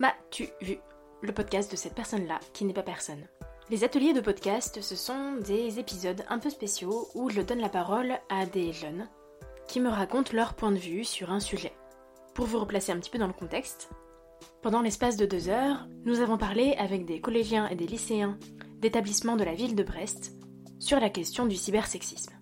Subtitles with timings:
[0.00, 0.78] M'as-tu vu?
[1.22, 3.26] Le podcast de cette personne-là qui n'est pas personne.
[3.68, 7.68] Les ateliers de podcast, ce sont des épisodes un peu spéciaux où je donne la
[7.68, 9.08] parole à des jeunes
[9.66, 11.72] qui me racontent leur point de vue sur un sujet.
[12.32, 13.90] Pour vous replacer un petit peu dans le contexte,
[14.62, 18.38] pendant l'espace de deux heures, nous avons parlé avec des collégiens et des lycéens
[18.76, 20.32] d'établissements de la ville de Brest
[20.78, 22.34] sur la question du cybersexisme.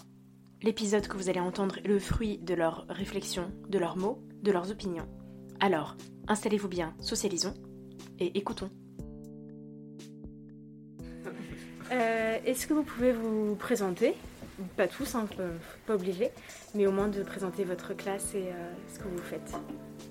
[0.61, 4.53] L'épisode que vous allez entendre est le fruit de leurs réflexions, de leurs mots, de
[4.53, 5.09] leurs opinions.
[5.59, 5.97] Alors,
[6.29, 7.55] installez-vous bien, socialisons
[8.19, 8.71] et écoutons.
[11.93, 14.15] Euh, Est-ce que vous pouvez vous présenter?
[14.77, 15.29] Pas tous, hein,
[15.87, 16.31] pas- obligé,
[16.75, 19.53] mais au moins de présenter votre classe et euh, ce que vous faites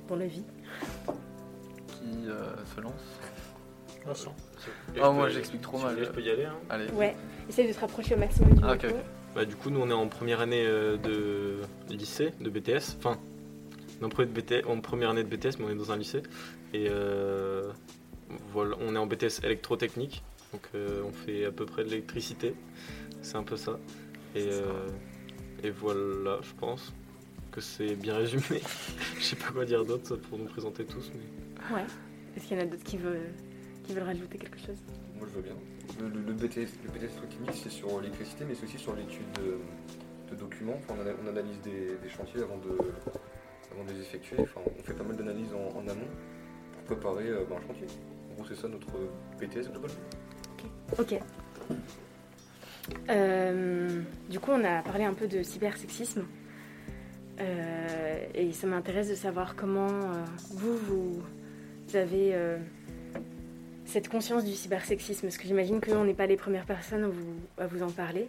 [0.07, 0.44] dans la vie.
[1.88, 2.94] Qui euh, se lance?
[4.05, 4.33] Vincent.
[5.02, 5.97] Ah, moi j'explique trop mal.
[6.02, 6.45] Je peux y aller.
[6.45, 6.55] hein.
[6.69, 6.88] Allez.
[6.91, 7.13] Ouais,
[7.50, 8.75] essayez de te rapprocher au maximum du Ah.
[9.35, 11.57] Bah, du coup, nous on est en première année de
[11.89, 12.95] lycée, de BTS.
[13.00, 13.34] Enfin, on
[14.03, 16.23] en première, de BTS, en première année de BTS, mais on est dans un lycée.
[16.73, 17.71] Et euh,
[18.51, 20.23] voilà, on est en BTS électrotechnique.
[20.51, 22.53] Donc euh, on fait à peu près de l'électricité.
[23.21, 23.79] C'est un peu ça.
[24.35, 24.88] Et, euh,
[25.63, 26.93] et voilà, je pense
[27.51, 28.61] que c'est bien résumé.
[29.17, 31.09] Je sais pas quoi dire d'autre pour nous présenter tous.
[31.16, 31.75] Mais...
[31.75, 31.85] Ouais.
[32.35, 33.31] Est-ce qu'il y en a d'autres qui veulent,
[33.85, 34.75] qui veulent rajouter quelque chose?
[35.17, 35.55] Moi je veux bien.
[36.01, 39.31] Le, le- le BTS, le BTS électrochimique, c'est sur l'électricité, mais c'est aussi sur l'étude
[39.38, 39.57] de,
[40.35, 40.77] de documents.
[40.83, 42.72] Enfin, on, ana- on analyse des, des chantiers avant de,
[43.75, 44.38] avant de les effectuer.
[44.40, 46.08] Enfin, on fait pas mal d'analyses en, amont
[46.74, 47.88] pour préparer euh, ben, un chantier.
[48.47, 48.88] C'est ça notre
[49.40, 49.91] BTS agricole.
[51.00, 51.19] Ok.
[53.09, 56.25] Euh, du coup, on a parlé un peu de cybersexisme.
[57.40, 59.88] Euh, et ça m'intéresse de savoir comment
[60.52, 61.24] vous, vous,
[61.88, 62.36] vous avez
[63.86, 65.22] cette conscience du cybersexisme.
[65.22, 67.12] Parce que j'imagine qu'on n'est pas les premières personnes
[67.57, 68.28] à vous, en parler.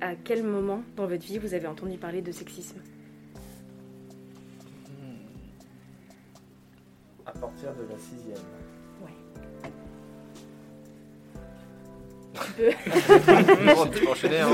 [0.00, 2.80] À quel moment dans votre vie vous avez entendu parler de sexisme?
[7.62, 8.36] Partir de la sixième.
[12.34, 14.48] Tu peux tu peux enchaîner, hein.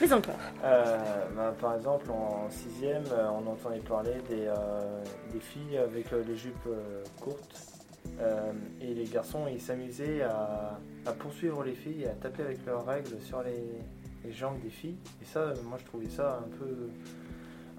[0.00, 0.34] Mais encore.
[0.64, 0.96] Euh,
[1.36, 6.24] bah, par exemple, en sixième, euh, on entendait parler des, euh, des filles avec euh,
[6.26, 7.60] les jupes euh, courtes.
[8.20, 12.64] Euh, et les garçons, ils s'amusaient à, à poursuivre les filles et à taper avec
[12.66, 13.64] leurs règles sur les,
[14.24, 14.96] les jambes des filles.
[15.20, 16.88] Et ça, moi, je trouvais ça un peu,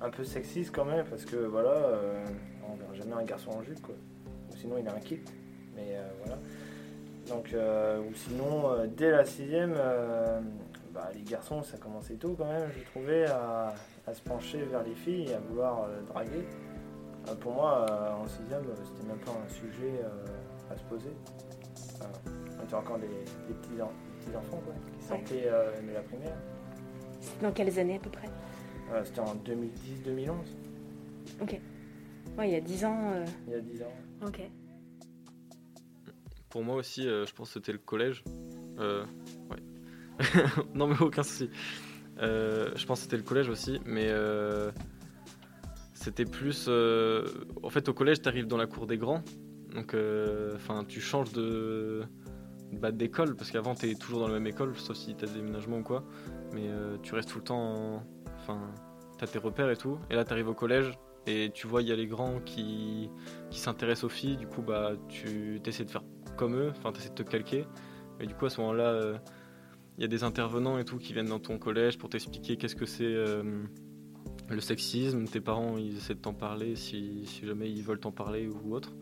[0.02, 2.26] un peu sexiste quand même, parce que voilà, euh,
[2.70, 3.96] on verra jamais un garçon en jupe, quoi.
[4.64, 5.20] Sinon, il a un kick.
[5.76, 6.38] Mais euh, voilà.
[7.28, 9.74] Donc, euh, ou sinon, euh, dès la sixième,
[10.94, 13.74] bah, les garçons, ça commençait tôt quand même, je trouvais, à,
[14.08, 16.46] à se pencher vers les filles et à vouloir draguer.
[17.42, 17.86] Pour moi,
[18.22, 20.00] en sixième, c'était même pas un sujet
[20.72, 21.12] à se poser.
[22.60, 25.50] On était encore des, des petits, en- des petits enfants quoi, qui sortaient
[25.86, 26.36] de la primaire.
[27.20, 28.28] C'était dans quelles années à peu près?
[28.94, 30.32] Euh, c'était en 2010-2011,
[31.42, 31.60] Ok.
[32.38, 33.12] Ouais, il y a 10 ans.
[33.14, 33.94] euh, il y a 10 ans.
[34.26, 34.42] Ok.
[36.50, 38.24] Pour moi aussi, euh, je pense que c'était le collège.
[38.80, 39.06] Euh,
[39.50, 39.64] ouais.
[40.74, 41.50] non, mais aucun souci.
[42.20, 44.72] Euh, je pense que c'était le collège aussi, mais euh,
[45.94, 46.66] c'était plus.
[46.68, 47.28] euh,
[47.64, 49.24] en fait, au collège, tu arrives dans la cour des grands.
[49.74, 52.04] Donc, euh, enfin, tu changes de,
[52.72, 55.28] bah, d'école, parce qu'avant, tu es toujours dans la même école, sauf si tu as
[55.28, 56.04] des déménagements ou quoi.
[56.54, 57.96] Mais euh, tu restes tout le temps.
[57.98, 58.04] en-
[58.38, 58.60] Enfin,
[59.18, 59.98] tu as tes repères et tout.
[60.12, 60.92] Et là, tu arrives au collège.
[61.26, 63.10] Et tu vois, il y a les grands qui,
[63.52, 66.04] s'intéressent aux filles, du coup, bah, tu essaies de faire
[66.36, 67.66] comme eux, enfin, tu essaies de te calquer.
[68.20, 69.18] Et du coup, à ce moment-là, euh,
[69.98, 72.76] il y a des intervenants et tout qui viennent dans ton collège pour t'expliquer qu'est-ce
[72.76, 73.64] que c'est euh,
[74.50, 75.26] le sexisme.
[75.26, 78.94] Tes parents, ils essaient de t'en parler si, jamais ils veulent t'en parler ou autre.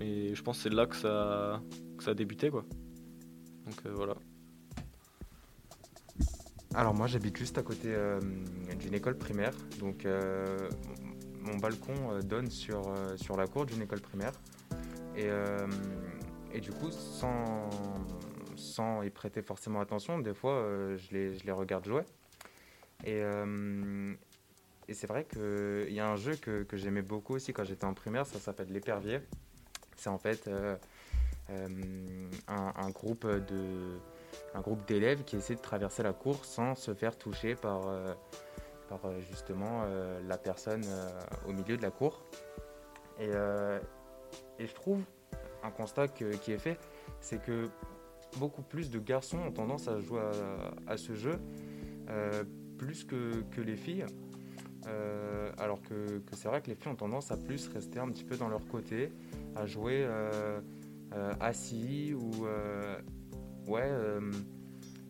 [0.00, 1.60] Et je pense que c'est là que ça,
[1.98, 2.64] que a débuté, quoi.
[3.66, 4.14] Donc euh, voilà.
[6.74, 7.96] Alors moi j'habite juste à côté
[8.78, 10.06] d'une école primaire, donc
[11.48, 14.32] mon balcon euh, donne sur, euh, sur la cour d'une école primaire.
[15.16, 15.66] Et, euh,
[16.52, 17.68] et du coup, sans,
[19.02, 20.62] y prêter forcément attention, des fois
[20.96, 22.02] je, les, je les regarde jouer.
[23.04, 23.22] Et,
[24.88, 27.94] et c'est vrai qu'il y a un jeu que, j'aimais beaucoup aussi quand j'étais en
[27.94, 29.20] primaire, ça s'appelle l'épervier.
[29.96, 30.48] C'est en fait
[31.48, 33.26] un, groupe
[34.86, 37.82] d'élèves qui essaie de traverser la cour sans se faire toucher par,
[38.88, 41.10] par euh, justement euh, la personne euh,
[41.48, 42.24] au milieu de la cour.
[43.20, 43.30] Et,
[44.60, 45.00] et je trouve
[45.64, 46.78] un constat qui est fait,
[47.20, 47.68] c'est que
[48.38, 50.20] beaucoup plus de garçons ont tendance à jouer
[50.86, 51.40] à, ce jeu,
[52.78, 54.06] plus que, les filles.
[55.58, 58.36] Alors que, c'est vrai que les filles ont tendance à plus rester un petit peu
[58.36, 59.10] dans leur côté,
[59.56, 60.08] à jouer
[61.40, 62.46] assis ou
[63.66, 63.90] ouais,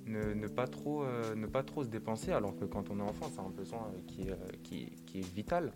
[0.08, 2.32] ne, pas trop, euh, ne pas trop se dépenser.
[2.32, 5.34] Alors que quand on est enfant, c'est un besoin euh, qui, est, euh, qui, est
[5.34, 5.72] vital.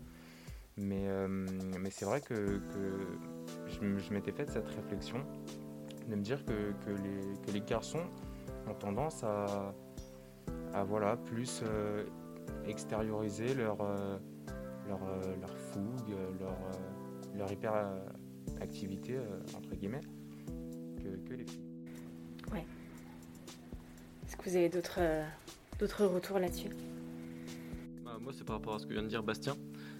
[0.77, 2.59] Mais, euh, mais c'est vrai que,
[3.67, 5.19] je, m'étais fait cette réflexion
[6.09, 8.03] de me dire que, que, les, que les garçons
[8.67, 9.73] ont tendance à,
[10.73, 11.63] à voilà, plus
[12.65, 13.77] extérioriser leur,
[14.87, 14.99] leur,
[15.39, 16.57] leur fougue, leur,
[17.37, 19.19] leur hyperactivité,
[19.55, 20.01] entre guillemets,
[21.25, 21.62] que les filles.
[24.33, 25.23] Est-ce que vous avez d'autres euh,
[25.77, 26.69] d'autres retours là-dessus?
[28.03, 29.55] Bah, moi, c'est par rapport à ce que vient de dire Bastien.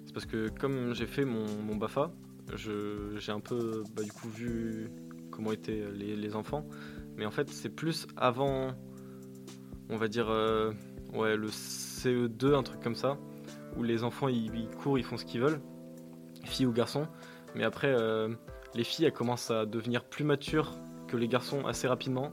[0.07, 2.11] C'est parce que comme j'ai fait mon, mon BAFA,
[2.55, 4.89] j'ai un peu bah, du coup vu
[5.29, 6.65] comment étaient les, enfants.
[7.15, 8.73] Mais en fait, c'est plus avant,
[9.89, 10.71] on va dire, euh,
[11.13, 13.19] ouais, le CE2, un truc comme ça,
[13.77, 15.61] où les enfants ils, ils courent, ils font ce qu'ils veulent,
[16.43, 17.07] filles ou garçons.
[17.53, 18.29] Mais après, euh,
[18.73, 20.75] les filles, elles commencent à devenir plus matures
[21.07, 22.31] que les garçons assez rapidement.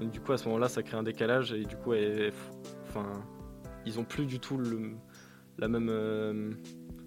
[0.00, 1.92] Et du coup, à ce moment-là, ça crée un décalage et du coup,
[2.88, 3.06] enfin,
[3.86, 4.92] ils ont plus du tout le,
[5.58, 6.52] la même, euh,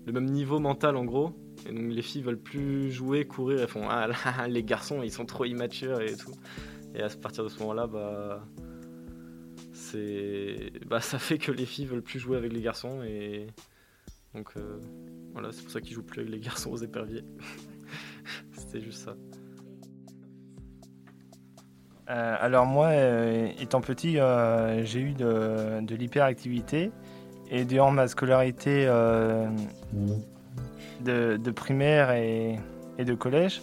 [0.06, 1.34] le même niveau mental en gros.
[1.68, 5.12] Et donc les filles veulent plus jouer, courir, elles font ah là, les garçons ils
[5.12, 6.34] sont trop immatures et tout.
[6.96, 8.46] Et à partir de ce moment-là, bah,
[9.72, 13.48] c'est, bah ça fait que les filles veulent plus jouer avec les garçons et
[14.34, 14.80] donc euh,
[15.32, 17.24] voilà, c'est pour ça qu'ils jouent plus avec les garçons aux éperviers.
[18.58, 19.16] C'était juste ça.
[22.10, 26.92] Euh, alors moi, euh, étant petit, euh, j'ai eu de, l'hyperactivité
[27.50, 28.86] et durant ma scolarité
[31.02, 32.60] de, primaire et,
[33.00, 33.62] de collège,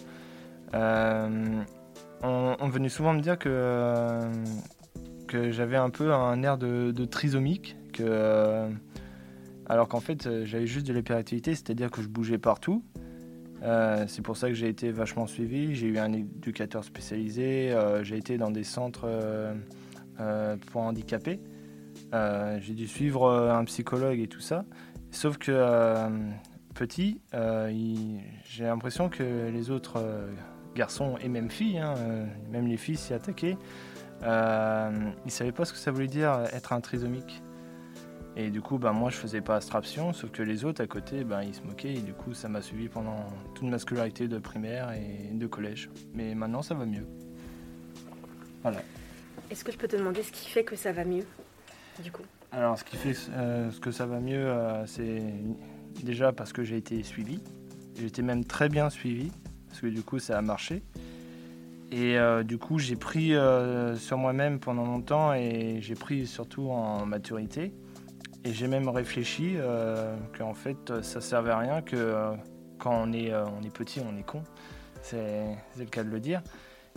[0.73, 4.19] on, venait souvent me dire que,
[5.51, 8.69] j'avais un peu un air de, trisomique, que,
[9.67, 12.83] alors qu'en fait j'avais juste de l'hyperactivité, c'est-à-dire que je bougeais partout.
[13.63, 15.75] Euh, c'est pour ça que j'ai été vachement suivi.
[15.75, 17.71] J'ai eu un éducateur spécialisé.
[17.71, 21.39] euh, j'ai été dans des centres euh, pour handicapés.
[22.13, 24.65] J'ai dû suivre un psychologue et tout ça.
[25.11, 25.51] Sauf que
[26.73, 30.03] petit, j'ai l'impression que les autres
[30.75, 31.95] garçons et même filles, hein,
[32.49, 33.57] même les filles s'y attaquaient,
[34.21, 37.41] ils ne savaient pas ce que ça voulait dire être un trisomique.
[38.37, 41.23] Et du coup, ben, moi, je faisais pas abstraction, sauf que les autres à côté,
[41.23, 41.93] ben, ils se moquaient.
[41.93, 43.25] Et du coup, ça m'a suivi pendant
[43.55, 45.89] toute ma scolarité de primaire et de collège.
[46.13, 47.05] Mais maintenant, ça va mieux.
[49.49, 51.25] Est-ce que je peux te demander ce qui fait que ça va mieux
[52.01, 52.23] du coup?
[52.51, 55.23] Alors, ce qui fait euh, ce que ça va mieux, euh, c'est
[56.03, 57.41] déjà parce que j'ai été suivi.
[57.95, 59.31] J'ai été même très bien suivi,
[59.67, 60.83] parce que du coup, ça a marché.
[61.91, 63.33] Et euh, du coup, j'ai pris
[63.97, 67.73] sur moi-même pendant longtemps et j'ai pris surtout en maturité.
[68.43, 72.31] Et j'ai même réfléchi euh, qu'en fait, ça servait à rien, que euh,
[72.79, 74.41] quand on est, euh, on est petit, on est con.
[75.03, 76.41] C'est c'est le cas de le dire.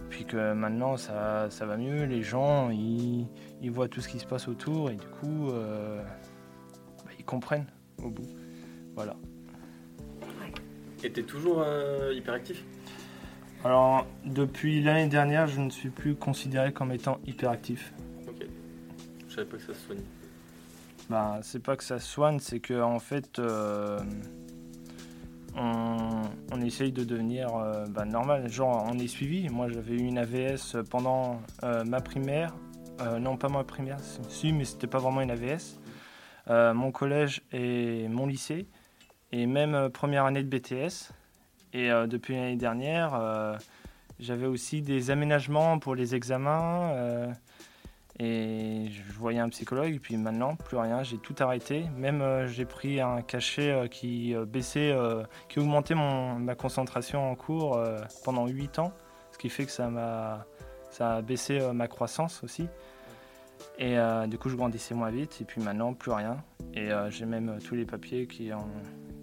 [0.08, 2.04] Puis que maintenant, ça, ça va mieux.
[2.04, 3.26] Les gens, ils,
[3.62, 7.66] ils voient tout ce qui se passe autour et du coup, bah, ils comprennent
[8.02, 8.26] au bout.
[8.94, 9.14] Voilà.
[11.04, 11.64] Et t'es toujours
[12.12, 12.64] hyperactif?
[13.62, 17.94] Alors, depuis l'année dernière, je ne suis plus considéré comme étant hyperactif.
[18.26, 18.46] Ok.
[19.28, 20.02] Je savais pas que ça se soignait.
[21.10, 23.98] Bah, c'est pas que ça soigne, c'est que en fait, euh,
[25.56, 28.48] on, on essaye de devenir euh, bah, normal.
[28.50, 29.48] Genre, on est suivi.
[29.48, 32.54] Moi, j'avais eu une AVS pendant euh, ma primaire.
[33.20, 35.80] Non, pas ma primaire, si- mais c'était pas vraiment une AVS.
[36.48, 38.68] Mon collège et mon lycée,
[39.32, 41.10] et même première année de BTS.
[41.72, 43.58] Et depuis l'année dernière,
[44.20, 47.32] j'avais aussi des aménagements pour les examens.
[48.20, 51.86] Et je voyais un psychologue, et puis maintenant, plus rien, j'ai tout arrêté.
[51.96, 54.96] Même euh, j'ai pris un cachet euh, qui euh, baissait,
[55.48, 57.80] qui augmentait mon, ma concentration en cours
[58.24, 58.92] pendant 8 ans,
[59.32, 60.46] ce qui fait que ça m'a
[60.90, 62.68] ça a baissé ma croissance aussi.
[63.78, 63.96] Et
[64.28, 66.36] du coup, je grandissais moins vite, et puis maintenant, plus rien.
[66.74, 68.68] Et j'ai même tous les papiers qui ont,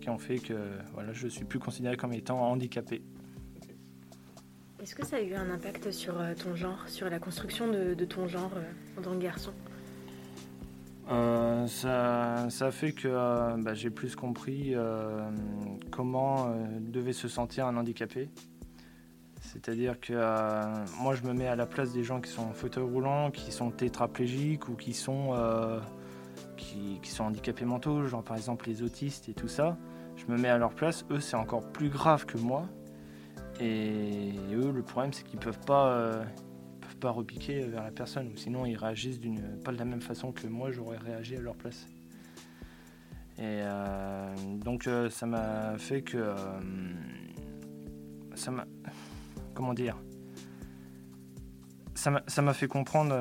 [0.02, 0.54] qui ont fait que
[0.94, 3.02] voilà, je ne suis plus considéré comme étant handicapé.
[4.82, 7.94] Est-ce que ça a eu un impact sur euh, ton genre, sur la construction de,
[8.06, 9.52] ton genre euh, en tant que garçon?
[11.12, 13.08] Euh, ça, ça fait que
[13.62, 14.74] bah, j'ai plus compris
[15.92, 18.30] comment devait se sentir un handicapé.
[19.42, 20.14] C'est-à-dire que
[21.02, 23.52] moi, je me mets à la place des gens qui sont en fauteuil roulant, qui
[23.52, 25.36] sont tétraplégiques ou qui sont,
[26.56, 29.78] qui sont handicapés mentaux, genre par exemple les autistes et tout ça.
[30.16, 31.06] Je me mets à leur place.
[31.12, 32.68] Eux, c'est encore plus grave que moi.
[33.62, 36.24] Et eux, le problème, c'est qu'ils peuvent pas, euh,
[36.82, 40.02] peuvent pas repiquer vers la personne, ou sinon ils réagissent d'une, pas de la même
[40.02, 41.88] façon que moi, j'aurais réagi à leur place.
[43.38, 46.34] Et euh, donc euh, ça m'a fait que
[48.36, 48.66] ça m'a
[49.54, 49.98] comment dire?
[51.94, 52.10] Ça
[52.42, 53.16] m'a- fait comprendre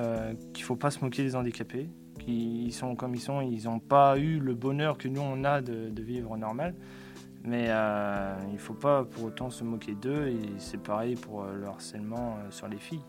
[0.55, 4.19] qu'il faut pas se moquer des handicapés, qu'ils sont comme ils sont, ils n'ont pas
[4.19, 6.75] eu le bonheur que nous on a de vivre normal.
[7.45, 11.55] Mais euh, il faut pas pour autant se moquer d'eux et c'est pareil pour euh,
[11.55, 13.01] le harcèlement euh, sur les filles.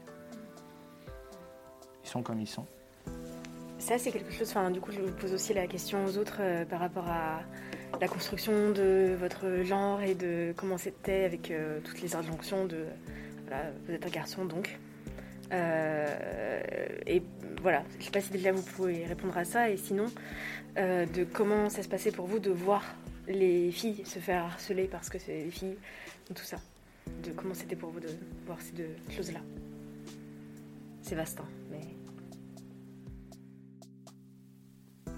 [2.04, 2.66] Ils sont comme ils sont.
[3.78, 4.54] Ça, c'est quelque chose.
[4.72, 7.42] Du coup, je vous pose aussi la question aux autres par rapport à
[8.00, 11.52] la construction de votre genre et de comment c'était avec
[11.84, 12.86] toutes les injonctions de.
[13.48, 14.78] Voilà, vous êtes un garçon donc.
[15.52, 17.24] Et
[17.62, 20.06] voilà, je sais pas si déjà vous pouvez répondre à ça et sinon,
[20.76, 22.84] de comment ça se passait pour vous de voir
[23.32, 25.78] les filles se faire harceler parce que c'est des filles,
[26.34, 26.58] tout ça.
[27.24, 28.10] De comment c'était pour vous de
[28.46, 29.40] voir ces deux choses-là.
[31.02, 31.82] C'est vaste, hein, mais.
[35.08, 35.12] Euh,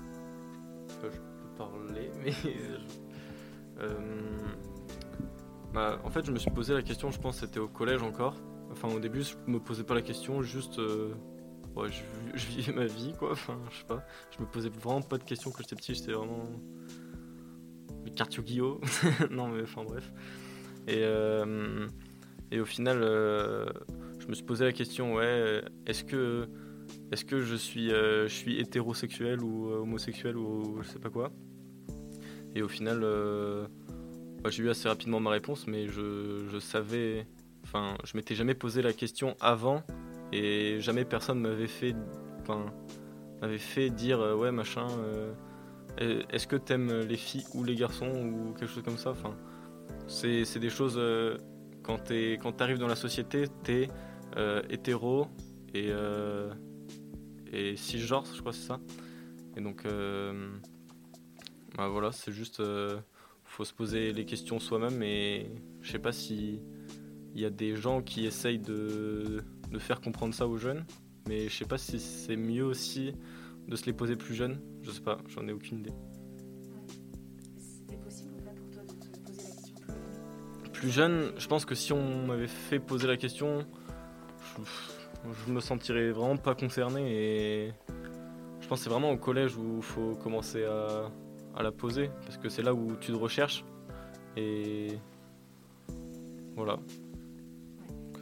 [0.90, 1.12] je peux
[1.58, 2.34] parler, mais.
[3.80, 3.90] Euh,
[5.74, 8.02] bah, en fait, je me suis posé la question, je pense que c'était au collège
[8.02, 8.36] encore.
[8.72, 10.80] Enfin, au début, je me posais pas la question, juste.
[10.80, 11.14] euh,
[11.76, 12.02] ouais, je,
[12.38, 13.32] je vivais ma vie, quoi.
[13.34, 14.04] Enfin, je sais pas.
[14.36, 16.46] Je me posais vraiment pas de questions quand j'étais petit, j'étais vraiment.
[18.16, 18.82] Quartier Guillot.
[19.32, 20.12] non, mais enfin, bref.
[20.88, 21.88] Et, euh,
[22.52, 23.66] et au final, euh,
[24.20, 26.48] je me suis posé la question, ouais, est-ce que.
[27.12, 31.32] Est-ce que je suis, euh, je suis hétérosexuel ou homosexuel ou je sais pas quoi
[32.56, 33.00] Et au final,
[34.42, 37.26] bah, j'ai eu assez rapidement ma réponse, mais je, je savais.
[37.64, 39.84] Enfin, je m'étais jamais posé la question avant
[40.34, 41.96] et jamais personne m'avait fait.
[43.42, 44.88] M'avait fait dire ouais machin.
[46.02, 49.14] Euh, est-ce que t'aimes les filles ou les garçons ou quelque chose comme ça?
[50.08, 50.96] C'est des choses.
[50.98, 51.38] euh,
[51.84, 53.90] quand t'es- quand t'arrives dans la société, t'es
[54.38, 55.28] euh, hétéro
[55.74, 56.52] et euh,
[57.52, 58.80] et cisgenre, je crois c'est ça.
[59.56, 60.50] Et donc, euh,
[61.78, 62.98] bah voilà, c'est juste, euh,
[63.44, 65.04] faut se poser les questions soi-même.
[65.04, 66.60] Et je sais pas si
[67.36, 70.86] il y a des gens qui essayent de, de faire comprendre ça aux jeunes,
[71.28, 73.14] mais je sais pas si c'est mieux aussi
[73.68, 74.60] de se les poser plus jeunes.
[74.82, 75.94] Je sais pas, j'en ai aucune idée.
[77.58, 79.76] C'était possible ou pas pour toi de te poser la question
[80.74, 83.66] Plus jeune, je pense que si on m'avait fait poser la question,
[84.58, 84.62] je,
[85.48, 87.02] je me sentirais vraiment pas concerné
[87.68, 87.74] et
[88.62, 91.10] je pense que c'est vraiment au collège où il faut commencer à,
[91.56, 93.64] à la poser parce que c'est là où tu te recherches
[94.36, 94.88] et
[96.56, 96.76] voilà.
[97.88, 98.18] Donc,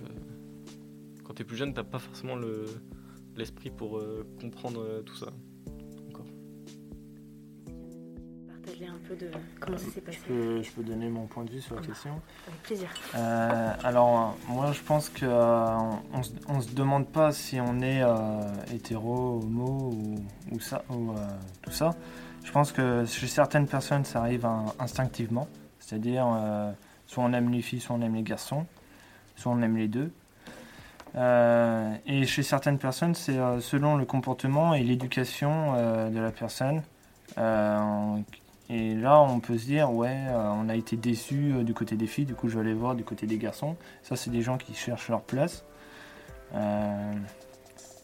[1.24, 2.66] quand t'es plus jeune, t'as pas forcément le-
[3.36, 5.28] l'esprit pour euh, comprendre euh, tout ça.
[6.10, 6.26] Encore.
[8.48, 10.20] Partager un peu de comment ça s'est passé.
[10.24, 12.22] Je peux, je peux donner mon point de vue sur la question.
[12.48, 12.90] Avec plaisir.
[13.16, 15.78] Euh, alors, moi, je pense que euh,
[16.14, 18.42] on, se, on se demande pas si on est euh,
[18.74, 20.16] hétéro, homo ou,
[20.52, 21.16] ou ça, ou euh,
[21.62, 21.96] tout ça.
[22.44, 25.48] Je pense que chez certaines personnes, ça arrive in- instinctivement.
[25.80, 26.72] C'est-à-dire, euh,
[27.06, 28.66] soit on aime les filles, soit on aime les garçons,
[29.36, 30.12] soit on aime les deux.
[31.16, 36.32] Euh, et chez certaines personnes, c'est euh, selon le comportement et l'éducation euh, de la
[36.32, 36.84] personne.
[37.38, 38.18] Euh,
[38.70, 41.96] et là, on peut se dire, ouais, euh, on a été déçu euh, du côté
[41.98, 43.76] des filles, du coup, je vais aller voir du côté des garçons.
[44.04, 45.66] Ça, c'est des gens qui cherchent leur place.
[46.56, 47.14] Euh,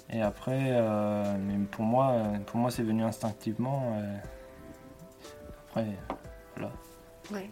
[0.10, 2.14] et après, euh, mais pour moi,
[2.46, 3.94] pour moi, c'est venu instinctivement.
[3.98, 4.18] euh.
[5.70, 5.86] après,
[6.56, 6.72] voilà.
[7.32, 7.50] Ouais.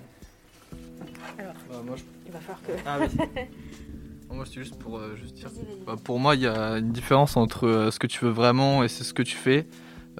[1.37, 2.71] Alors, Bah, moi, je- il va falloir que.
[2.85, 3.47] Ah oui.
[4.29, 5.49] moi, c'est juste pour euh, juste dire.
[5.85, 8.83] Bah, pour moi, il y a une différence entre euh, ce que tu veux vraiment
[8.83, 9.67] et c'est ce que tu fais.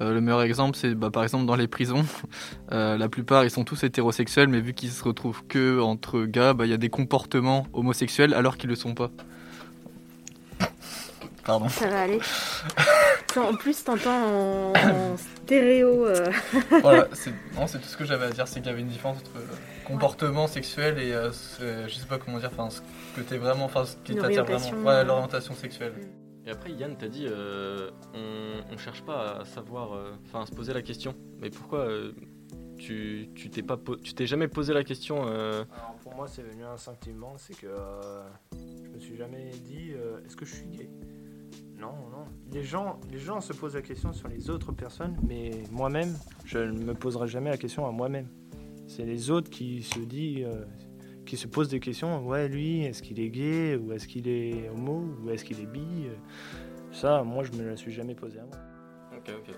[0.02, 2.06] Euh, le meilleur exemple, c'est bah, par exemple dans les prisons.
[2.72, 6.54] Euh, la plupart, ils sont tous hétérosexuels, mais vu qu'ils se retrouvent que entre gars,
[6.54, 9.12] bah, il y a des comportements homosexuels alors qu'ils le sont pas.
[11.44, 11.70] Pardon.
[11.70, 12.20] Ça va aller.
[13.38, 16.06] En plus, t'entends en, en stéréo.
[16.08, 16.32] euh,
[16.82, 18.88] voilà, c'est non, c'est tout ce que j'avais à dire, c'est qu'il y avait une
[18.88, 22.82] différence entre euh, comportement sexuel et euh, ce- je sais pas comment dire, enfin ce
[23.16, 25.04] que t'es vraiment, enfin ce qui t'attire vraiment, ouais, euh.
[25.04, 25.94] l'orientation sexuelle.
[26.48, 30.46] Et après, Yann t'a dit, euh, on, on cherche pas à savoir, euh, enfin à
[30.46, 31.16] se poser la question.
[31.40, 32.12] Mais pourquoi euh,
[32.78, 36.28] tu tu t'es pas, po- tu t'es jamais posé la question euh, Alors, pour moi,
[36.28, 37.34] c'est venu instinctivement.
[37.38, 38.22] C'est que euh,
[38.84, 40.88] je me suis jamais dit, euh, est-ce que je suis gay?
[41.86, 42.26] Non, non.
[42.52, 46.16] Les gens, les gens se posent la question sur les autres personnes, mais moi-même,
[46.46, 48.28] je ne me poserai jamais la question à moi-même.
[48.88, 50.66] C'est les autres qui se disent, euh,
[51.26, 52.26] qui se posent des questions.
[52.28, 55.66] Ouais, lui, est-ce qu'il est gay ou est-ce qu'il est homo ou est-ce qu'il est
[55.66, 56.08] bi?
[56.92, 58.58] Ça, moi, je me la suis jamais posé à moi.
[59.18, 59.56] Ok, ok.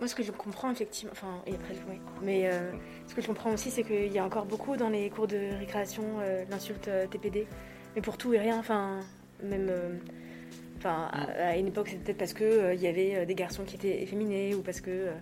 [0.00, 2.00] Moi, ce que je comprends effectivement, enfin, et après, oui.
[2.22, 2.72] Mais euh,
[3.06, 5.56] ce que je comprends aussi, c'est qu'il y a encore beaucoup dans les cours de
[5.58, 7.46] récréation euh, l'insulte euh, TPD,
[7.94, 8.58] mais pour tout et rien.
[8.58, 9.00] Enfin,
[9.42, 9.98] même, euh,
[10.84, 13.34] enfin, à, à une époque, c'était peut-être parce que euh, il y avait euh, des
[13.34, 15.12] garçons qui étaient efféminés ou parce que euh,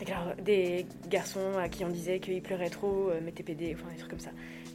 [0.00, 3.88] des gar- des garçons à qui on disait qu'ils pleuraient trop, euh, mais TPD, enfin,
[3.92, 4.30] des trucs comme ça.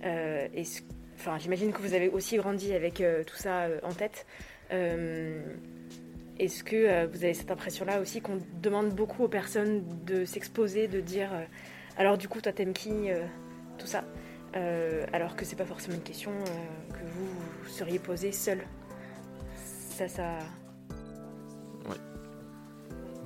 [0.05, 0.81] Euh, et ce-
[1.15, 4.25] enfin, j'imagine que vous avez aussi grandi avec euh, tout ça euh, en tête.
[4.71, 5.41] Euh,
[6.39, 10.87] est-ce que euh, vous avez cette impression-là aussi qu'on demande beaucoup aux personnes de s'exposer,
[10.87, 11.43] de dire euh,
[11.97, 13.21] alors du coup toi t'aimes qui, euh,
[13.77, 14.03] tout ça,
[14.55, 17.25] Euh, alors que c'est pas forcément une question euh, que vous,
[17.63, 18.59] vous seriez posée seul.
[19.93, 20.39] Ça, ça.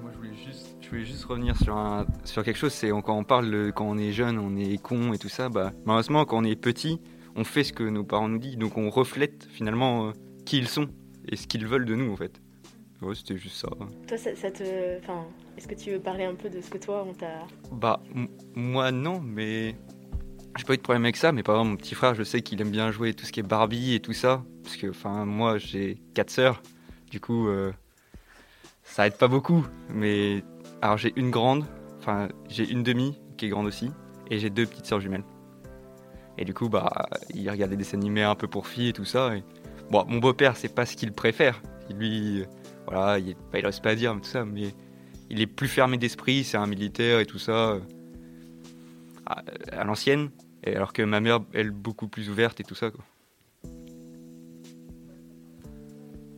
[0.01, 2.73] Moi, je voulais juste, je voulais juste revenir sur, un, sur quelque chose.
[2.73, 5.47] C'est quand on parle, quand on est jeune, on est con et tout ça.
[5.49, 6.99] Bah, malheureusement, quand on est petit,
[7.35, 8.57] on fait ce que nos parents nous disent.
[8.57, 10.11] Donc, on reflète finalement euh,
[10.45, 10.87] qui ils sont
[11.29, 12.41] et ce qu'ils veulent de nous, en fait.
[13.01, 13.69] Ouais, c'était juste ça.
[14.07, 14.97] Toi, ça, ça te.
[14.99, 15.25] Enfin,
[15.57, 17.45] est-ce que tu veux parler un peu de ce que toi on t'a.
[17.71, 19.75] Bah, m- moi, non, mais.
[20.57, 22.41] J'ai pas eu de problème avec ça, mais par exemple, mon petit frère, je sais
[22.41, 24.43] qu'il aime bien jouer tout ce qui est Barbie et tout ça.
[24.63, 26.63] Parce que, enfin, moi, j'ai quatre sœurs.
[27.11, 27.71] Du coup, euh,
[28.83, 29.65] ça aide pas beaucoup.
[29.93, 30.43] Mais.
[30.81, 31.65] Alors, j'ai une grande,
[31.99, 33.91] enfin, j'ai une demi qui est grande aussi.
[34.29, 35.23] Et j'ai deux petites sœurs jumelles.
[36.37, 39.05] Et du coup, bah, il regarde des dessins animés un peu pour filles et tout
[39.05, 39.35] ça.
[39.35, 39.43] Et...
[39.89, 41.61] Bon, mon beau-père, c'est pas ce qu'il préfère.
[41.89, 42.43] Lui,
[42.85, 44.73] voilà, il, bah, il reste pas dire, mais tout ça, mais
[45.29, 47.79] il est plus fermé d'esprit, c'est un militaire et tout ça, euh,
[49.25, 50.29] à l'ancienne,
[50.63, 52.91] et alors que ma mère, elle, beaucoup plus ouverte et tout ça.
[52.91, 53.03] Quoi.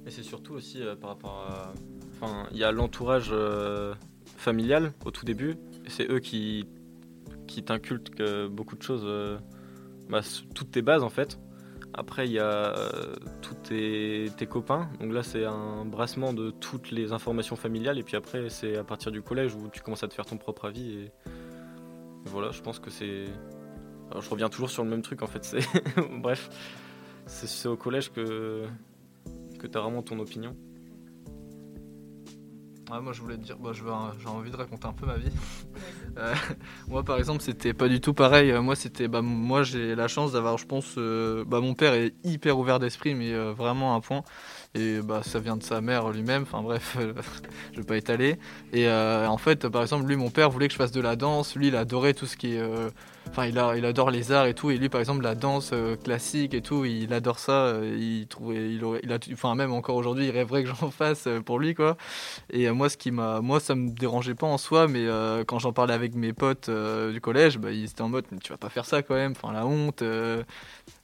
[0.05, 1.73] Et c'est surtout aussi euh, par rapport à.
[2.15, 3.93] Enfin, il y a l'entourage euh,
[4.37, 5.55] familial au tout début,
[5.87, 6.65] c'est eux qui,
[7.47, 9.37] qui que beaucoup de choses, euh,
[10.09, 10.21] bah,
[10.53, 11.39] toutes tes bases en fait.
[11.93, 16.91] Après, il y a euh, tous tes, copains, donc là c'est un brassement de toutes
[16.91, 20.07] les informations familiales, et puis après, c'est à partir du collège où tu commences à
[20.07, 21.11] te faire ton propre avis, et
[22.25, 23.25] voilà, je pense que c'est.
[24.09, 25.59] Alors, je reviens toujours sur le même truc en fait, c'est.
[26.21, 26.49] Bref,
[27.25, 28.65] c'est au collège que
[29.59, 30.55] que tu as vraiment ton opinion.
[32.91, 35.31] Ouais, moi je voulais te dire, bah, j'ai envie de raconter un peu ma vie.
[36.17, 36.33] Euh,
[36.87, 38.51] moi par exemple c'était pas du tout pareil.
[38.51, 42.13] Moi c'était, bah, moi j'ai la chance d'avoir, je pense, euh, bah, mon père est
[42.25, 44.23] hyper ouvert d'esprit, mais euh, vraiment un point.
[44.75, 46.43] Et bah ça vient de sa mère lui-même.
[46.43, 46.95] Enfin bref,
[47.73, 48.37] je vais pas étaler.
[48.71, 51.15] Et euh, en fait par exemple lui mon père voulait que je fasse de la
[51.15, 51.55] danse.
[51.55, 52.91] Lui il adorait tout ce qui est, euh,
[53.29, 54.69] enfin il, adore les arts et tout.
[54.69, 57.79] Et lui par exemple la danse euh, classique et tout, il adore ça.
[57.83, 61.73] Il trouvait, il a, enfin même encore aujourd'hui il rêverait que j'en fasse pour lui
[61.73, 61.97] quoi.
[62.51, 65.07] Et moi, ce qui m'a, moi, ça me dérangeait pas en soi, mais
[65.47, 68.51] quand j'en parlais avec mes potes du collège, bah, ils étaient en mode, mais tu
[68.51, 69.31] vas pas faire ça quand même.
[69.31, 70.03] Enfin, la honte.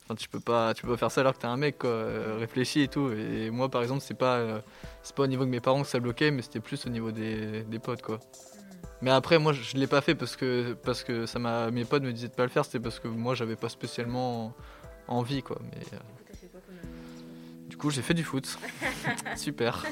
[0.05, 1.89] Enfin, tu peux pas, tu peux pas faire ça alors que t'es un mec, quoi.
[1.89, 3.11] euh, réfléchis et tout.
[3.11, 4.61] Et moi, par exemple, c'est pas, euh,
[5.01, 7.11] c'est pas au niveau de mes parents que ça bloquait, mais c'était plus au niveau
[7.11, 8.19] des, des potes, quoi.
[9.01, 12.03] Mais après, moi, je l'ai pas fait parce que, parce que ça m'a, mes potes
[12.03, 12.65] me disaient de pas le faire.
[12.65, 14.53] C'était parce que moi, j'avais pas spécialement
[15.07, 15.57] envie, quoi.
[15.63, 15.97] Mais euh,
[17.67, 18.59] du coup, j'ai fait du foot.
[19.35, 19.83] Super.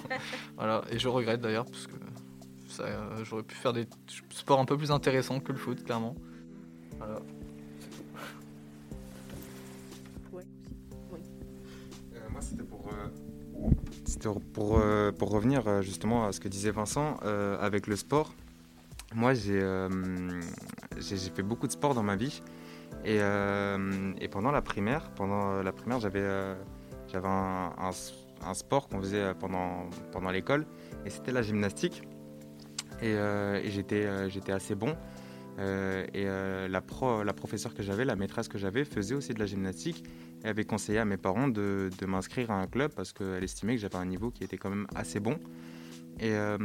[0.57, 0.83] Voilà.
[0.91, 1.95] Et je regrette d'ailleurs parce que
[3.23, 3.87] j'aurais pu faire des
[4.29, 6.15] sports un peu plus intéressants que le foot, clairement.
[6.99, 7.19] Voilà.
[12.15, 17.17] Euh, moi, c'était pour, euh, euh, pour revenir justement à ce que disait Vincent
[17.59, 18.33] avec le sport.
[19.15, 19.61] Moi, j'ai
[21.35, 22.41] fait beaucoup de sport dans ma vie.
[23.05, 26.55] Et, et pendant la primaire, pendant la primaire, j'avais
[27.11, 27.91] j'avais un,
[28.53, 30.65] sport qu'on faisait pendant, pendant l'école,
[31.05, 32.03] et c'était la gymnastique.
[33.01, 33.15] Et,
[33.69, 34.95] j'étais assez bon.
[35.59, 39.45] Et la, pro, la professeure que j'avais, la maîtresse que j'avais, faisait aussi de la
[39.45, 40.03] gymnastique
[40.43, 43.75] et avait conseillé à mes parents de, de m'inscrire à un club parce qu'elle estimait
[43.75, 45.39] que j'avais un niveau qui était quand même assez bon.
[46.19, 46.57] Et, euh,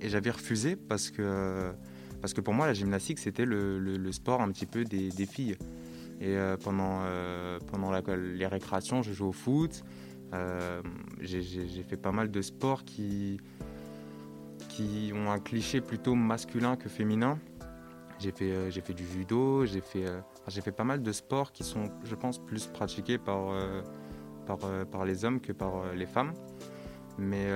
[0.00, 1.72] j'avais refusé parce que,
[2.20, 5.26] parce que pour moi, la gymnastique, c'était le, le- sport un petit peu des, des
[5.26, 5.56] filles.
[6.20, 9.84] Et euh, pendant, euh, pendant les récréations, je jouais au foot.
[11.20, 11.42] J'ai-
[11.88, 13.38] fait pas mal de sports qui,
[14.68, 17.38] qui ont un cliché plutôt masculin que féminin.
[18.18, 20.06] J'ai fait, j'ai fait du judo, j'ai fait,
[20.48, 23.82] j'ai fait pas mal de sports qui sont, je pense, plus pratiqués par, euh,
[24.50, 26.32] euh, les hommes que par euh, les femmes.
[27.18, 27.48] Mais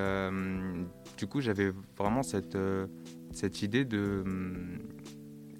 [1.17, 2.55] du coup, j'avais vraiment cette,
[3.61, 4.77] idée hum,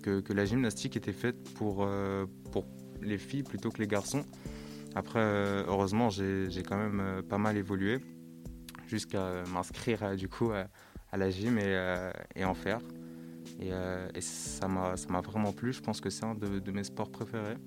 [0.04, 1.88] que, la gymnastique était faite pour,
[3.02, 4.24] les filles plutôt que les garçons.
[4.96, 5.20] Après,
[5.68, 8.00] heureusement, j'ai quand même pas mal évolué
[8.88, 12.80] jusqu'à m'inscrire du coup à, la gym et en faire.
[13.60, 15.74] Et, euh, et ça m'a vraiment plu.
[15.74, 17.58] Je pense que c'est un de, mes sports préférés.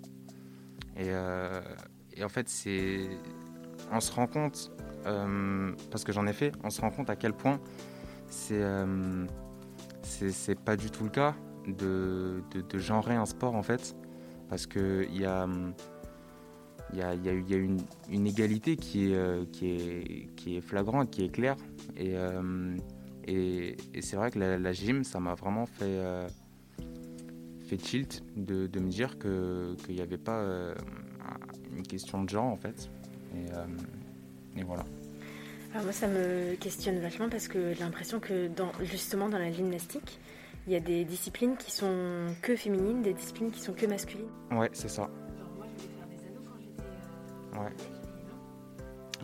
[0.96, 1.60] Et, euh,
[2.12, 3.08] et en fait, c'est.
[3.92, 4.70] On se rend compte,
[5.06, 7.60] euh, parce que j'en ai fait, on se rend compte à quel point
[8.28, 8.62] c'est.
[8.62, 9.26] euh,
[10.02, 11.34] c'est c'est pas du tout le cas
[11.66, 13.96] de, de, de genrer un sport en fait.
[14.48, 15.48] Parce qu'il y a.
[16.92, 21.24] y a, y a une, une égalité qui est, qui, est, qui est flagrante, qui
[21.24, 21.56] est claire.
[21.96, 22.14] Et,
[23.32, 26.28] et, et c'est vrai que la, la gym, ça m'a vraiment fait, euh,
[27.66, 30.74] fait tilt de, de me dire que- qu'il n'y avait pas euh,
[31.76, 32.90] une question de genre en fait.
[33.34, 33.66] Et, euh,
[34.56, 34.84] et voilà.
[35.72, 39.52] Alors moi ça me questionne vachement parce que j'ai l'impression que dans, justement dans la
[39.52, 40.18] gymnastique,
[40.66, 44.26] il y a des disciplines qui sont que féminines, des disciplines qui sont que masculines.
[44.50, 45.08] Ouais, c'est ça.
[47.52, 47.72] Ouais.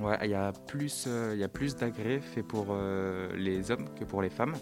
[0.00, 3.88] Ouais, il y a plus, euh, il y plus d'agrès fait pour euh, les hommes
[3.98, 4.54] que pour les femmes.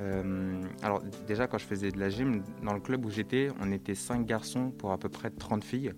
[0.00, 3.72] Euh, alors déjà quand je faisais de la gym, dans le club où j'étais, on
[3.72, 5.92] était 5 garçons pour à peu près 30 filles.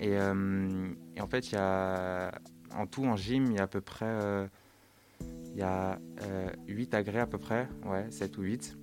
[0.00, 2.32] Et, en fait, il y a,
[2.74, 4.48] en tout en gym, il y a à peu près
[5.54, 8.76] y a, euh, 8 agrès à peu près, ouais, 7 ou 8.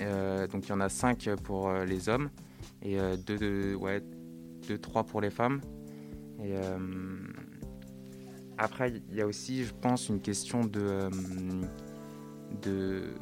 [0.00, 2.28] Euh, donc il y en a 5 pour les hommes
[2.82, 4.02] et 2 ouais,
[4.68, 5.60] deux, trois pour les femmes.
[6.42, 6.54] Et
[8.58, 11.10] après, il y a aussi, je pense, une question de, euh,
[12.62, 13.14] de,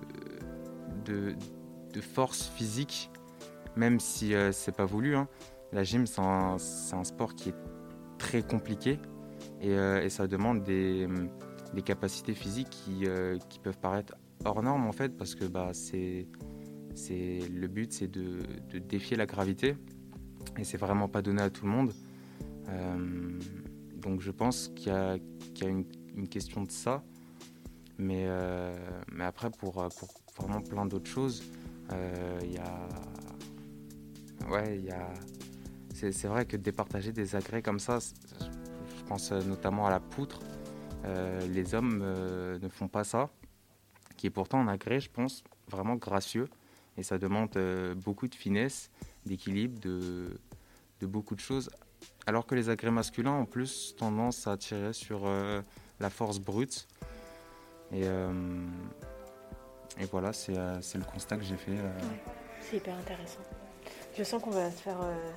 [1.05, 1.35] de,
[1.93, 3.11] de force physique,
[3.77, 5.17] même si euh, c'est pas voulu.
[5.17, 5.29] hein.
[5.73, 7.55] La gym, c'est un, sport qui est
[8.19, 8.99] très compliqué
[9.61, 11.09] et, euh, ça demande des,
[11.73, 14.15] des capacités physiques qui, euh, qui peuvent paraître
[14.45, 16.27] hors normes en fait, parce que bah, c'est,
[16.95, 18.41] c'est, le but, c'est de,
[18.71, 19.77] de défier la gravité
[20.59, 21.93] et c'est vraiment pas donné à tout le monde.
[24.03, 25.17] Donc je pense qu'il y a,
[25.63, 27.03] une, question de ça.
[27.99, 28.77] Mais, euh,
[29.21, 29.89] après, pour,
[30.37, 31.43] vraiment plein d'autres choses,
[31.93, 32.61] euh, il.
[35.95, 40.41] C'est, vrai que départager des agrès comme ça, je pense euh, notamment à la poutre,
[41.49, 43.31] les hommes ne font pas ça,
[44.17, 46.49] qui est pourtant un agrès, je pense, vraiment gracieux.
[46.97, 47.57] Et ça demande
[48.05, 48.91] beaucoup de finesse,
[49.27, 51.71] d'équilibre, de beaucoup de choses.
[52.27, 55.61] Alors que les agrès masculins ont plus tendance à tirer sur euh,
[56.01, 56.87] la force brute.
[57.93, 58.33] Et, euh,
[59.99, 61.73] et voilà, c'est euh, c'est le constat que j'ai fait.
[61.73, 61.91] euh.
[62.61, 63.41] C'est hyper intéressant.
[64.17, 65.31] Je sens qu'on va se faire euh,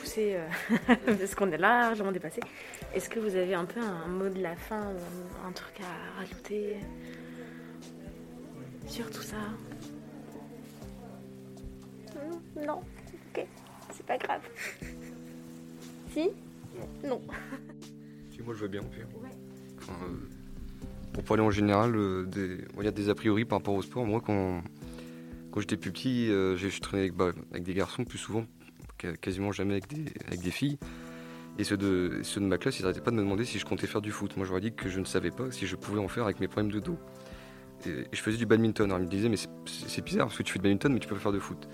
[0.00, 2.40] pousser euh, parce qu'on est largement dépassé.
[2.94, 6.18] Est-ce que vous avez un peu un mot de la fin ou un truc à
[6.18, 6.76] rajouter
[8.88, 9.36] sur tout ça?
[12.14, 12.82] Hmm, Non,
[13.34, 13.46] ok,
[13.94, 14.42] c'est pas grave.
[16.12, 16.28] Si
[17.04, 17.20] Non.
[18.30, 19.06] Si, moi je veux bien, au pire.
[19.78, 20.16] Enfin, euh,
[21.12, 23.82] pour parler en général, euh, des, on va dire des a priori par rapport au
[23.82, 24.62] sport, moi quand,
[25.50, 28.44] quand j'étais plus petit, euh, j'ai je traînais avec, bah, avec des garçons plus souvent,
[29.20, 30.78] quasiment jamais avec des, avec des filles.
[31.58, 33.64] Et ceux de, ceux de ma classe, ils n'arrêtaient pas de me demander si je
[33.66, 34.36] comptais faire du foot.
[34.38, 36.48] Moi j'aurais dit que je ne savais pas si je pouvais en faire avec mes
[36.48, 36.98] problèmes de dos.
[37.84, 38.86] Et, et je faisais du badminton.
[38.90, 41.08] Alors ils me disaient, mais c'est- bizarre parce que tu fais du badminton, mais tu
[41.08, 41.68] peux pas faire de foot.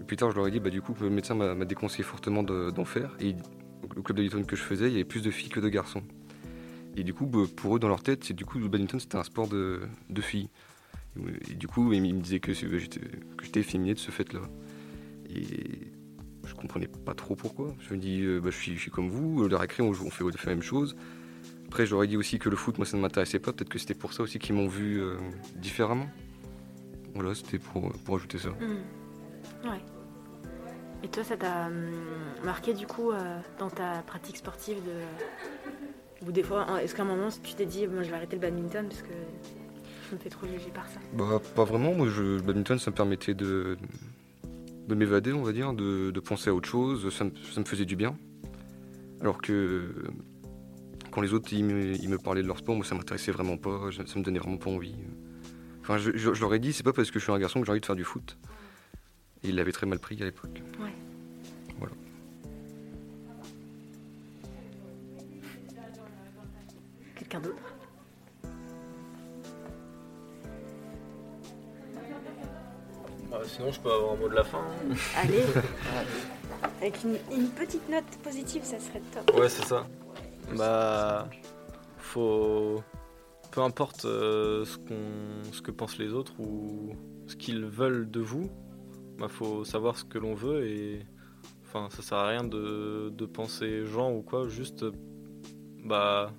[0.00, 2.42] Et plus tard, je leur ai dit, bah, du coup, le médecin m'a déconseillé fortement
[2.42, 3.14] de- d'en faire.
[3.20, 3.36] Et
[3.94, 5.68] le club de badminton que je faisais, il y avait plus de filles que de
[5.68, 6.02] garçons.
[6.96, 9.16] Et du coup, bah, pour eux, dans leur tête, c'est du coup le badminton c'était
[9.16, 10.48] un sport de, de filles.
[11.48, 13.00] Et, du coup, ils me disaient que j'étais
[13.36, 14.40] que j'étais efféminé de ce fait-là.
[15.30, 15.92] Et
[16.44, 17.74] je comprenais pas trop pourquoi.
[17.80, 20.52] Je me dis, euh, bah, je, suis, comme vous, le récré, on, on fait, la
[20.52, 20.96] même chose.
[21.66, 23.52] Après, j'aurais dit aussi que le foot, moi, ça ne m'intéressait pas.
[23.52, 25.16] Peut-être que c'était pour ça aussi qu'ils m'ont vu euh,
[25.56, 26.08] différemment.
[27.14, 28.50] Voilà, c'était pour, pour ajouter ça.
[28.50, 29.68] Hmm.
[29.68, 29.80] Ouais.
[31.04, 31.92] Et toi, ça t'a hum,
[32.44, 36.26] marqué du coup euh, dans ta pratique sportive de.
[36.26, 38.36] Ou des fois, hein, est-ce qu'à un moment tu t'es dit, moi je vais arrêter
[38.36, 39.12] le badminton parce que
[40.08, 41.00] je me fais trop juger par ça?
[41.12, 41.92] Bah, pas vraiment.
[41.92, 43.76] Moi, le badminton, ça me permettait de,
[44.88, 47.14] de m'évader, on va dire, de, de penser à autre chose.
[47.14, 48.16] Ça me, faisait du bien.
[49.20, 49.92] Alors que euh,
[51.10, 53.58] quand les autres ils me, ils me parlaient de leur sport, moi, ça m'intéressait vraiment
[53.58, 53.90] pas.
[54.06, 54.94] Ça me donnait vraiment pas envie.
[55.82, 57.72] Enfin, je, leur ai dit, c'est pas parce que je suis un garçon que j'ai
[57.72, 58.38] envie de faire du foot.
[59.42, 60.62] Et ils l'avaient très mal pris à l'époque.
[67.34, 67.74] Quelqu'un d'autre
[73.30, 74.58] Bah, sinon, je peux avoir un mot de la fin.
[74.58, 74.94] hein.
[75.16, 75.42] Allez
[76.80, 79.36] Avec une, une petite note positive, ça serait top.
[79.36, 79.86] Ouais, c'est ça.
[80.56, 81.28] Bah,
[81.98, 82.82] faut.
[83.50, 85.52] Peu importe euh, ce, qu'on...
[85.52, 86.90] ce que pensent les autres ou
[87.26, 88.50] ce qu'ils veulent de vous,
[89.18, 91.06] bah, faut savoir ce que l'on veut et.
[91.66, 94.84] Enfin, ça sert à rien de, de penser genre ou quoi, juste.
[95.84, 96.30] Bah.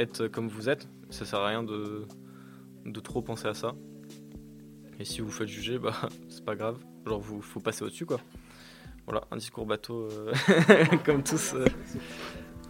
[0.00, 0.88] Être comme vous êtes.
[1.10, 2.06] Ça sert à rien de,
[2.86, 3.74] de trop penser à ça.
[4.98, 5.92] Et si vous faites juger, bah,
[6.28, 6.78] c'est pas grave.
[7.06, 8.18] Genre, vous, faut passer au-dessus, quoi.
[9.06, 10.32] Voilà, un discours bateau euh,
[11.04, 11.54] comme tous.
[11.54, 11.66] euh,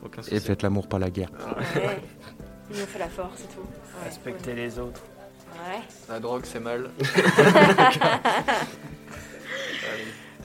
[0.05, 0.35] aucun souci.
[0.37, 1.31] Et faites l'amour, pas la guerre.
[1.77, 2.01] Ouais.
[2.73, 3.61] Ils ont fait la force et tout.
[3.61, 5.03] Ouais, Respecter les autres.
[5.53, 5.81] Ouais.
[6.09, 6.91] La drogue, c'est mal.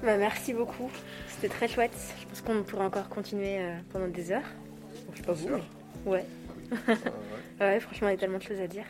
[0.03, 0.91] Bah, merci beaucoup.
[1.29, 1.95] C'était très chouette.
[2.21, 4.43] Je pense qu'on pourrait encore continuer euh, pendant des heures.
[5.07, 6.25] Bon, je sais pas vous, mais
[6.71, 6.97] ouais.
[7.59, 8.85] ouais, franchement, il y a tellement de choses à dire.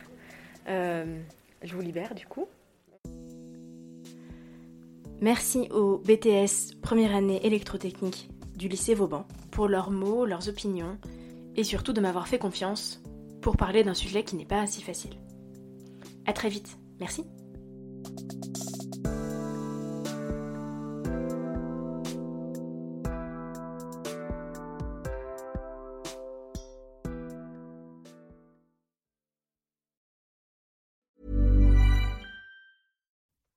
[0.68, 1.20] Euh,
[1.62, 2.48] je vous libère du coup.
[5.22, 10.98] Merci au BTS première année électrotechnique du lycée Vauban pour leurs mots, leurs opinions
[11.56, 13.02] et surtout de m'avoir fait confiance
[13.42, 15.14] pour parler d'un sujet qui n'est pas si facile.
[16.26, 16.78] À très vite.
[17.00, 17.26] Merci.